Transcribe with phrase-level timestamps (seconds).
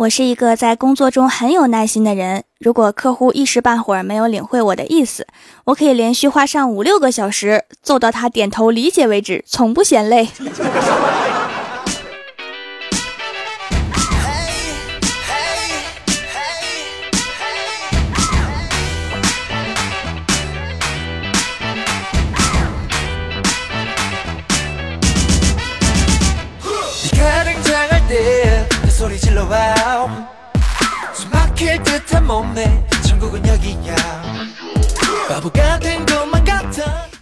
[0.00, 2.44] 我是一个在工作中很有耐心的人。
[2.58, 5.26] 如果客户一时半会儿没有领会我的意思，
[5.64, 10.26] 我可以连续花上五六个小时，做到他点头理解为止，从不嫌累。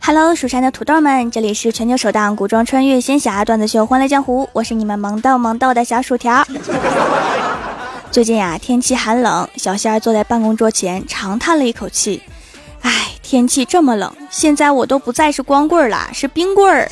[0.01, 6.47] Hello，蜀山的土豆们，这里是全球首档古装穿越仙侠段子秀《欢乐江湖》，我是你们萌逗萌逗的小薯条。
[8.11, 12.23] 最近呀，天气寒冷，小仙儿坐在办公桌前，长叹了一口气
[12.81, 16.91] ：“唉，天气这么冷，现在我都不再是光棍了，是冰棍儿。”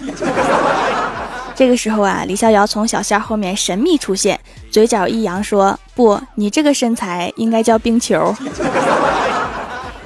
[1.57, 4.39] 这个时候啊，李逍遥从小仙后面神秘出现，
[4.71, 8.35] 嘴角一扬说：“不，你这个身材应该叫冰球。”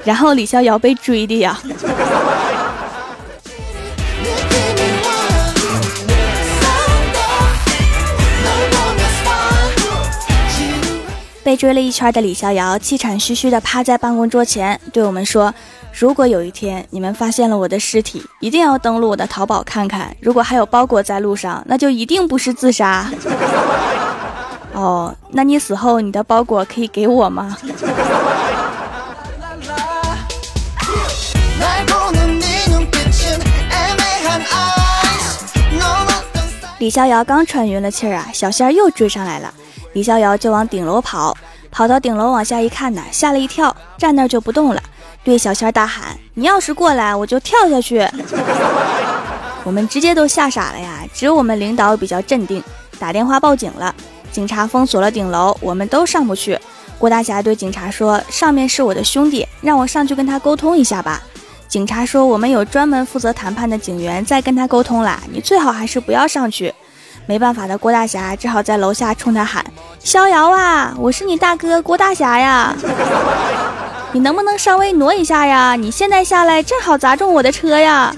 [0.05, 1.59] 然后李逍遥被追的呀，
[11.51, 15.53] 被追了一圈的李逍遥气喘吁吁地趴在办公桌前，对我们说。
[15.93, 20.17] 如果有一天你们发现了我的尸体，一定要登录我的淘宝看看。
[20.21, 23.11] 如果还有包裹在路上，那就一定不是自杀。
[24.75, 27.59] 哦，那你死后你的包裹可以给我吗？
[36.79, 39.53] 李逍遥刚喘匀了气儿啊，小仙儿又追上来了。
[39.93, 41.37] 李逍遥就往顶楼跑，
[41.71, 44.83] 跑到顶楼往下一看呢，吓了一跳，站那儿就不动了。
[45.23, 47.99] 对小仙儿大喊：“你要是过来，我就跳下去！”
[49.65, 51.05] 我们直接都吓傻了呀！
[51.13, 52.63] 只有我们领导比较镇定，
[52.99, 53.95] 打电话报警了。
[54.33, 56.59] 警察封锁了顶楼，我们都上不去。
[56.99, 61.21] 郭大侠对警察说：“上面是我的兄弟，让我上去跟他沟通一下吧。”
[61.69, 66.73] 警察说：“我们有专门负责谈判的警员在跟他沟通啦，你最好还是不要上去。”
[67.31, 69.65] 没办法的郭大侠只好在楼下冲他喊
[70.03, 72.75] ：“逍遥啊，我是你大哥郭大侠呀！”
[74.11, 75.77] 你能不能稍微挪一下呀？
[75.77, 78.13] 你现在下来正好砸中我的车呀！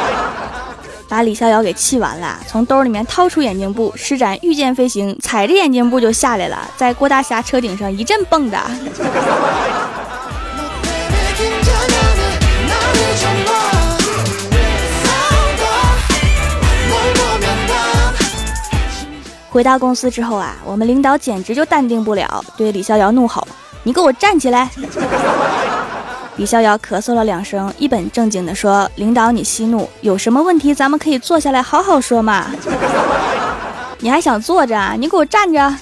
[1.08, 8.58] 把李逍遥给气完了，从兜里面掏出眼镜布，施展御剑飞行，踩着眼镜布就下来了，在郭大侠车顶上一阵蹦跶。
[19.56, 23.48] 回到公司之后啊，我们领导简直就淡定不了，对李逍遥怒吼。
[23.84, 24.68] 你给我站起来！
[26.36, 32.48] 李逍遥咳嗽了两声，一本正经地说：“领导，你息怒，有什么问题咱们可以坐下来好好说嘛。
[34.00, 34.94] 你还想坐着啊？
[34.98, 35.74] 你给我站着！”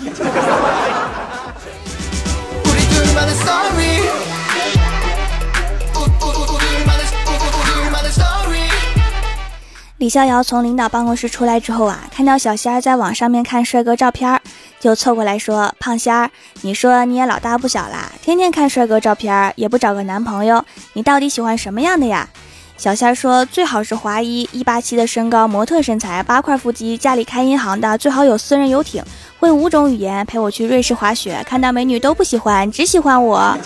[9.99, 14.41] 李逍遥从领导办公室出来之后啊，看到小仙儿在网上面看帅哥照片儿。
[14.81, 16.29] 就凑过来说：“胖仙儿，
[16.63, 20.63] 你说你也老大不小啦，天天看帅哥照片，也不找个男朋友，
[20.95, 22.29] 你到底喜欢什么样的呀？”
[22.77, 29.03] 小仙儿说：“最好是华裔，一八七的身高，模特身材，八块腹肌，家里开银行的，最好有私人游艇，
[29.39, 33.57] 会五种语言，陪我去瑞士滑雪，看到美女都不喜欢，只喜欢我。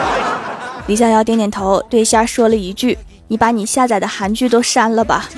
[0.88, 2.98] ”李逍遥点点头，对仙儿说了一句
[3.28, 5.28] ：“你把你下载的韩剧都删了吧。”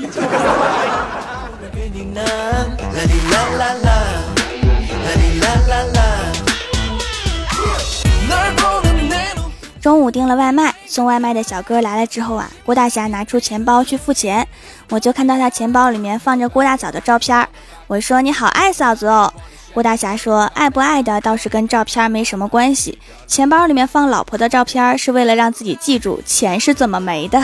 [9.81, 14.47] 中午订了外卖，送外卖的小哥来了之后啊，郭大侠拿出钱包去付钱，
[14.91, 17.49] 我就看到他钱包里面放着郭大嫂的照片
[17.87, 19.33] 我说你好爱嫂子哦，
[19.79, 27.39] 郭大侠说爱不爱的倒是跟照片没什么关系，钱包里面放老婆的照片是为了让自己记住钱是怎么没的。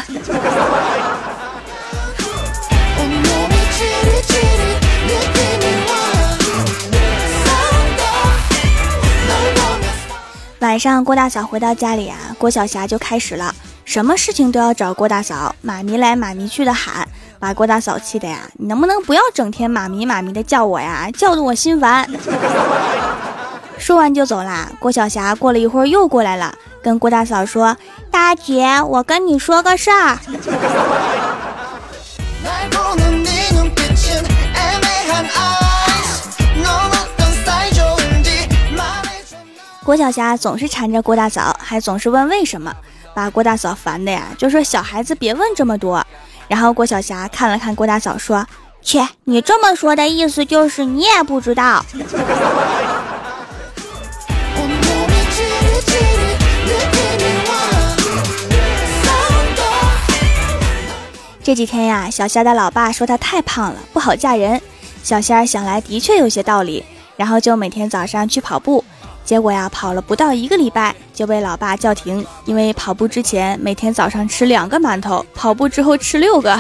[10.58, 13.54] 晚上，郭大嫂回到家里啊，郭晓霞就开始了，
[13.84, 17.08] 什么事情都要找郭大嫂，妈咪来妈咪去的喊，
[17.44, 22.08] 把郭大嫂气的呀，你能不能不要整天妈咪妈咪的叫我呀，叫的我心烦。
[23.76, 24.72] 说完就走啦。
[24.78, 27.76] 郭晓霞过了一会儿又过来了，跟郭大嫂说
[28.10, 30.18] ：“大姐，我跟你说个事儿。”
[39.84, 42.74] 郭晓霞总是缠着郭大嫂，还总是问为什么，
[43.14, 46.02] 把郭大嫂烦的呀，就说小孩子别问这么多。
[46.48, 48.46] 然后郭晓霞看了看郭大嫂说
[48.82, 51.84] 切你这么说的意思就是你也不知道。
[61.42, 64.60] 这几天呀小仙的老爸说她太胖了不好嫁人。
[65.02, 66.82] 小仙儿想来的确有些道理
[67.16, 68.82] 然后就每天早上去跑步
[69.24, 76.58] 结果呀，跑了不到一个礼拜就被老爸叫停，因为跑步之前每天早上吃两个馒头，跑步之后吃六个。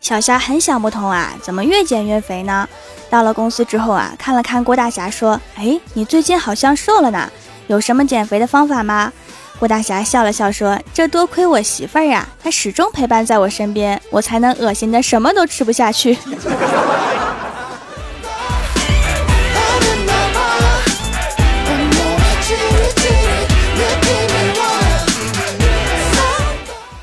[0.00, 2.68] 小虾很想不通啊，怎么越减越肥呢？
[3.08, 7.30] 到了公司之后啊，看了看郭大侠，说：“哎，你最近好像瘦了呢，
[7.68, 9.12] 有什么减肥的方法吗？”
[9.60, 16.16] 郭大侠笑了笑说：“这多亏我媳妇儿呀，她始终陪伴在我身边，我才能恶心的什么都吃不下去。”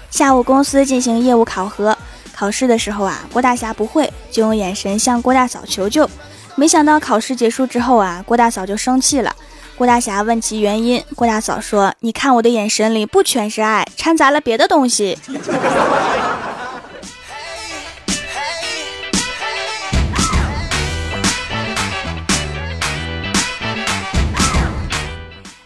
[0.09, 1.95] 下午公司进行业务考核，
[2.33, 6.09] 考试的时候啊，郭大侠不会，就用眼神向郭大嫂求救。
[6.55, 9.35] 没想到考试结束之后啊，郭大嫂就生气了。
[9.77, 15.15] 郭大侠问其原因，郭大嫂说：“你看我的眼神里不全是爱，掺杂了别的东西。”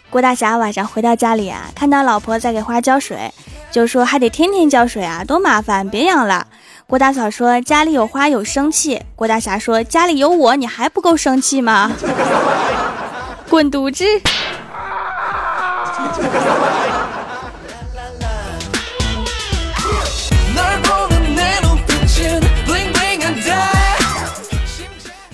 [0.10, 3.32] 郭大侠晚上回到家里啊，看到老婆在给花浇水，
[3.72, 6.46] 就说：“还得天天浇水啊，多麻烦，别养了。”
[6.86, 11.90] 郭大嫂说：“家里有花有生气。”郭大侠说：“家里有我，你还不够生气吗？”
[13.52, 14.06] 滚犊子！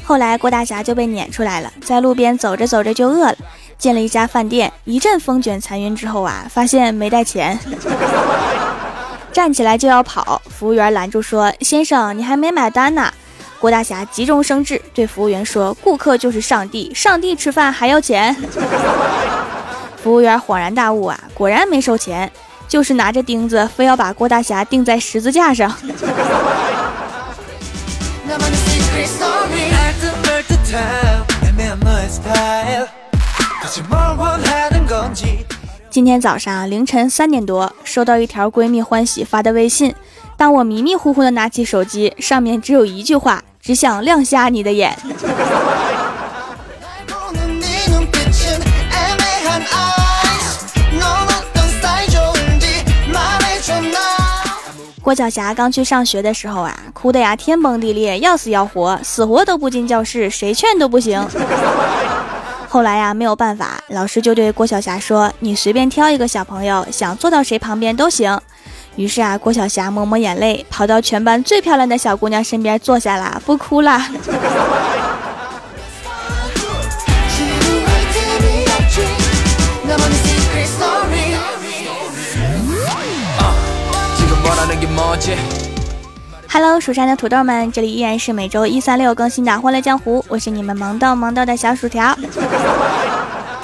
[0.04, 3.36] 后来郭大侠就被撵出来了，在路边走着走着就饿了，
[3.78, 7.60] 进了一家饭店，一阵风卷残云之后啊，发现没带钱，
[9.32, 13.14] 站起来就要跑，服务员拦住说：“先生，你还没买单呢。”
[13.60, 18.36] 郭大侠急中生智，对服务员说：“顾客就是上帝，上帝吃饭还要钱。
[20.04, 22.32] ”服务员恍然大悟啊，果然没收钱，
[22.68, 25.76] 就是拿着钉子，非要把郭大侠钉在十字架上。
[35.90, 39.96] 今天早上凌晨三点多，收到一条闺蜜欢喜发的微信。
[40.38, 44.96] 当我迷迷糊糊的拿起手机，上面只有一句话：“只想亮瞎你的眼。”
[55.02, 61.28] 郭晓霞刚去上学的时候啊，哭的呀天崩地裂，要死要活，死活都不进教室，谁劝都不行。
[62.70, 68.40] 后来呀，没有办法，老师就对郭晓霞说：“你随便挑一个小朋友，想坐到谁旁边都行。”
[68.98, 74.02] 于是啊，郭晓霞抹抹眼泪，跑到全班最漂亮的小姑娘身边坐下了，不哭了。
[86.50, 92.18] Hello，蜀山的土豆们，这里依然是每周一、三、六更新的《欢乐江湖》，我是你们萌豆萌豆的小薯条。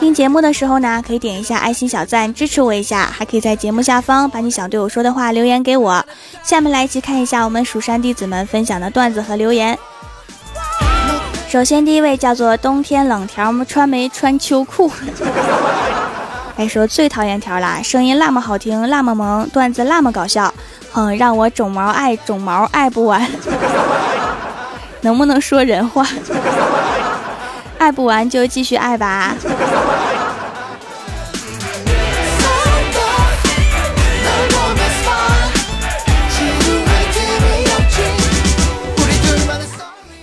[0.04, 6.06] 听节目的时候呢，可以点一下爱心小赞支持我一下，还可以在节目下方把你想对我说的话留言给我。
[6.44, 9.80] 下面来一起看一下我们蜀山弟子们分享的段子和留言。
[11.48, 14.92] 首先第一位叫做冬天冷条们穿没穿秋裤？
[16.58, 20.54] 还 说最讨厌条啦，声音那么好听，那么萌，段子那么搞笑，
[20.92, 23.26] 哼，让我种毛爱种毛爱不完，
[25.00, 26.06] 能不能说人话？
[27.84, 29.36] 爱不完就继续爱吧。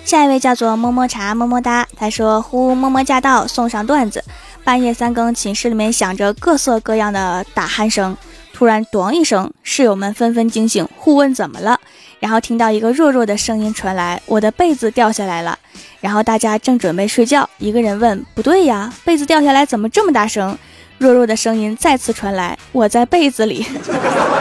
[0.07, 4.25] 下一位叫做么么茶么么哒，他说：“呼么么驾到，送上段子。
[4.64, 8.17] 半夜三更，寝室里面响着各色各样的打鼾声，
[8.55, 11.79] 突然‘咚’一声，室友们纷纷惊醒，互问怎么了。
[12.20, 15.58] 然后听到一个弱弱的声音传来：‘我的被子掉下来了。’
[16.00, 20.56] 然后大家正准备睡觉，一个人问：‘不对呀，被子掉下来怎么这么大声？’
[20.98, 23.66] 弱弱的声音再次传来：‘我在被子里，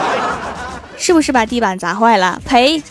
[0.97, 2.39] 是不是把地板砸坏了？
[2.45, 2.83] 赔。’”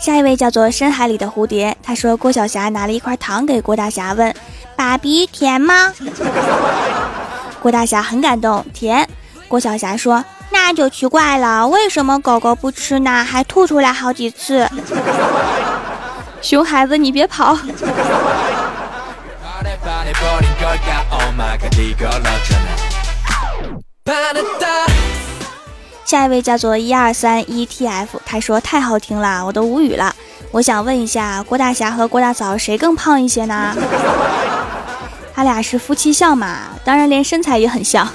[0.00, 4.34] 下一位叫做深海里的蝴蝶，他说郭晓霞拿了一块糖给郭大侠，问
[4.76, 5.92] ：“爸比甜吗？”
[7.60, 9.08] 郭大侠很感动，甜。
[9.48, 13.24] 郭晓霞说：“那就奇怪了，为什么狗狗不吃呢？
[13.24, 14.68] 还吐出来好几次。
[16.42, 17.56] ”熊孩子，你别跑。
[26.04, 30.14] 下一位叫做一二三 ETF，他说太好听了，我都无语了。
[30.50, 33.74] 我想问一下，郭大侠和郭大嫂谁更胖一些呢？
[35.34, 38.06] 他俩是夫妻相嘛，当然连身材也很像。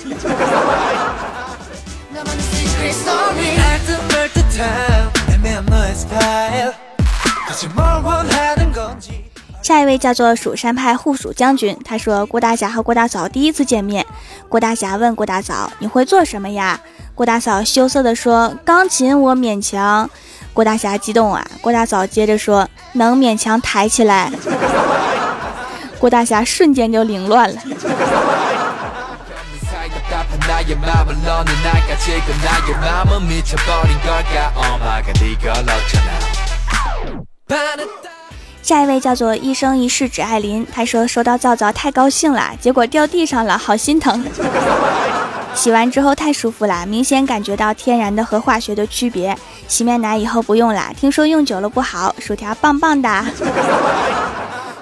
[9.70, 14.04] 下一位叫做蜀山派护蜀将军，他说郭大侠和郭大嫂第一次见面，
[14.50, 16.80] 郭大侠问郭大嫂：“你会做什么呀？”
[17.14, 20.10] 郭大嫂羞涩地说：“钢琴我勉强。”
[20.54, 21.46] 郭大侠激动啊！
[21.62, 24.32] 郭大嫂接着说：“能勉强抬起来。”
[26.02, 27.62] 郭大侠瞬间就凌乱了。
[38.62, 44.24] 下一位叫做一生一世只爱林，他说收到皂皂太高兴了，结果掉地上了，好心疼。
[45.56, 49.36] 洗完之后太舒服了，明显感觉到天然的和化学的区别。
[49.68, 52.14] 洗面奶以后不用了，听说用久了不好。
[52.20, 53.26] 薯条棒棒的。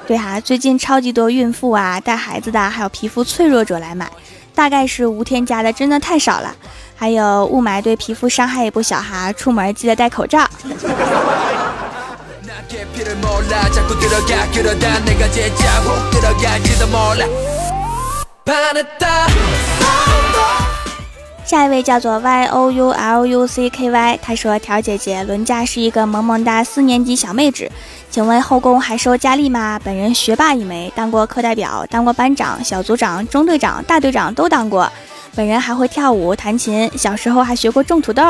[0.06, 4.10] 对哈，最近超级多孕妇啊、带孩子的，还有皮肤脆弱者来买，
[4.54, 6.54] 大概是无添加的，真的太少了。
[6.96, 10.48] 还有雾霾对皮肤伤害也不小哈，出门记得戴口罩。
[21.46, 27.72] 下一位叫做 Y O U L U C K Y，他说：“条姐姐，伦家是一个萌萌哒四年级小妹纸，
[28.10, 29.80] 请问后宫还收佳丽吗？
[29.84, 34.92] 本人学霸一枚，当过课代表，当过班长、小组长、中队长、大队长都当过。
[35.36, 38.24] 本人还会跳舞、弹琴，小时候还学过种土豆。”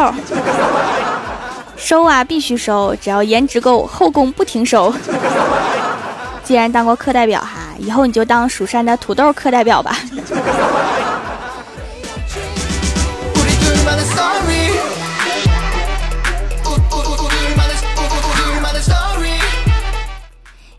[1.77, 2.95] 收啊，必须收！
[2.99, 4.93] 只要颜值够，后宫不停收。
[6.43, 9.97] 既然当过课代表哈，以后你就当蜀山的土豆课代表吧。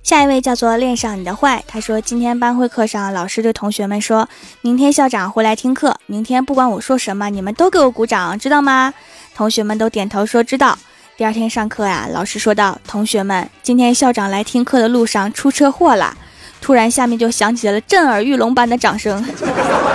[0.02, 4.28] 下一位叫做恋上你的坏，他说今天班会课上，老师对同学们说，
[4.62, 8.92] 明天校长会来听课，明天不管我说什么，你们都给我鼓掌，知道吗？
[9.34, 10.76] 同学们都点头说知道。
[11.18, 16.16] 第二天上课呀，老师说道：“同学们，今天校长来听课的路上出车祸了。”
[16.62, 19.26] 突然，下面就响起了震耳欲聋般的掌声，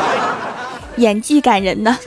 [0.97, 1.97] 演技感人呢。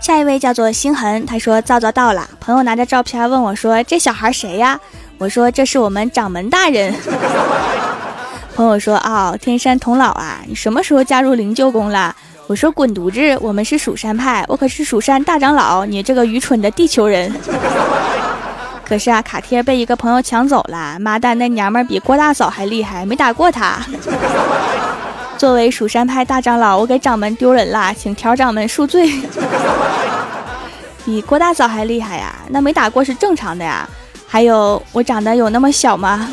[0.00, 4.78] 下一位叫做星痕，他说：“皂皂到了。”朋友拿着照片问我说：“这小孩谁呀？”
[5.18, 6.94] 我说：“这是我们掌门大人。
[8.54, 12.14] ”朋友说：“哦，天山童姥啊，你什么时候加入灵鹫宫了？”
[12.46, 17.32] 我说：“滚犊子，我们是蜀山派，我可是蜀山大长老，你这个愚蠢的地球人。”
[18.84, 20.98] 可是啊，卡贴被一个朋友抢走了。
[21.00, 23.78] 妈蛋，那娘们比郭大嫂还厉害，没打过她。
[25.38, 29.10] 作为蜀山派大长老，我给掌门丢人了，请调掌门恕罪。
[31.04, 32.34] 比郭大嫂还厉害呀？
[32.50, 33.88] 那没打过是正常的呀。
[34.34, 36.28] 还有，我长得有那么小吗？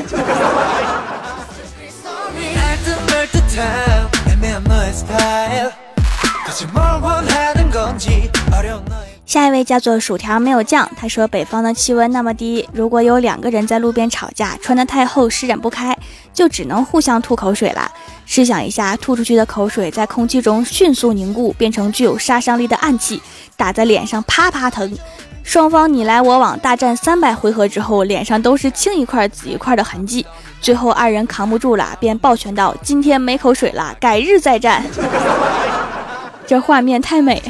[9.24, 15.96] 下一位叫做薯条没有酱，他说北方的气温那么低，如果有两个人在路边吵架，穿得太厚施展不开，
[16.34, 17.92] 就只能互相吐口水了。
[18.26, 23.22] 试想一下，吐出去的口水在空气中迅速凝固，变成具有杀伤力的暗器，
[23.56, 24.98] 打在脸上啪啪疼。
[25.44, 30.26] 双方你来我往大战三百回合之后，脸上都是青一块紫一块的痕迹，
[30.62, 34.84] 最后二人扛不住了，便抱拳道：“今天没口水了，改日再战。
[36.48, 37.42] ”这画面太美。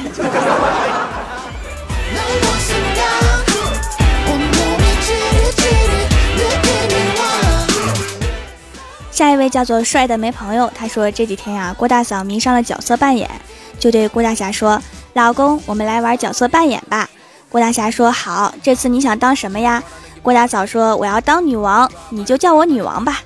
[9.11, 13.29] 下一位叫做帅的没朋友，他说这几天呀，郭大嫂迷上了角色扮演，
[13.77, 14.81] 就对郭大侠说
[15.13, 17.07] ：“老公，我们来玩角色扮演吧。”
[17.51, 19.83] 郭大侠说：“好，这次你想当什么呀？”
[20.23, 23.19] 郭大嫂说：“我要当女王，你就叫我女王吧。”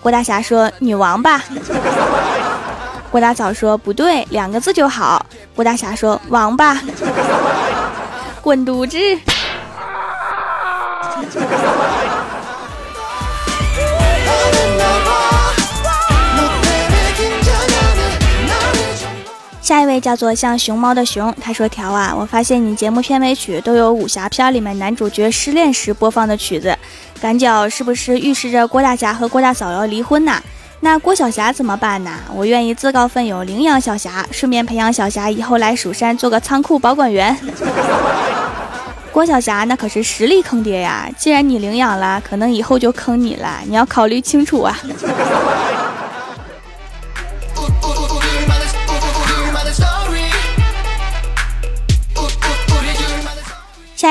[0.00, 1.42] 郭大侠说：“女王吧。”
[3.10, 6.80] 郭大嫂说：“不对，两个字就好。”郭大侠说：“王吧。
[8.40, 8.98] ”滚犊子！
[19.62, 26.76] 下一位叫做像熊猫的熊，他说：“条啊，我发现你节目片尾曲都有武侠片里面男主角失恋时播放的曲子，
[27.20, 30.42] 感觉是不是预示着郭大侠和郭大嫂要离婚呐？
[30.80, 32.10] 那郭晓霞怎么办呢？
[32.34, 37.38] 我愿意自告奋勇领养小霞，顺便培养小霞以后来蜀山做个仓库保管员。
[39.12, 41.08] ”郭晓霞那可是实力坑爹呀！
[41.16, 44.76] 既然你领养了，可能以后就坑你了，你要考虑清楚啊。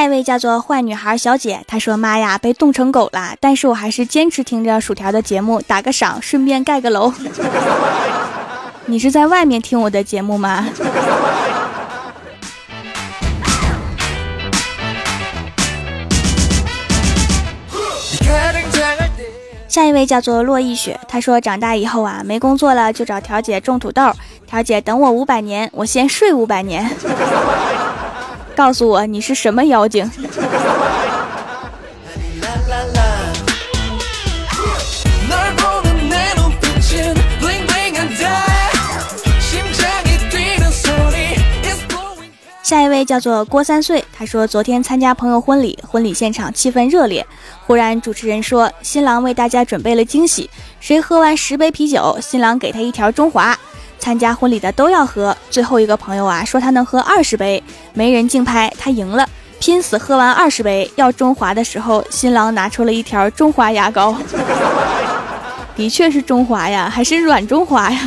[0.02, 3.36] 下一位叫做坏女孩小姐，她说：“妈呀，被冻成狗了！
[3.40, 7.14] 但是我还是坚持听着薯条的节目，打个赏，顺便盖个楼。
[8.88, 10.68] 你是在外面听我的节目吗？”
[19.68, 24.12] 下一位叫做洛逸雪，她说：“长大以后啊，没工作了就找条姐种土豆，
[24.48, 26.90] 条姐等我五百年，我先睡五百年。”
[28.56, 30.10] 告诉我你是什么妖精？
[42.64, 47.26] 下一位叫做郭三岁，他说昨天参加朋友婚礼，婚礼现场气氛热烈，
[47.68, 53.58] 忽然主持人说新郎为大家准备了惊喜，谁喝完十杯啤酒，新郎给他一条中华。
[54.02, 59.26] 参加婚礼的都要喝，最后一个朋友啊说他能喝二十杯，没人竞拍，他赢了，
[59.60, 60.92] 拼死喝完二十杯。
[60.96, 64.18] 要中华的时候，新郎拿出了一条中华牙膏，
[65.78, 68.02] 的确是中华呀，还是软中华呀。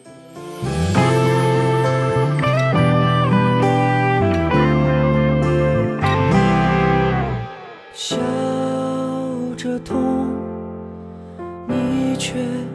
[12.21, 12.70] 却。